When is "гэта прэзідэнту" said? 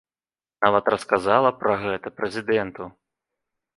1.83-2.83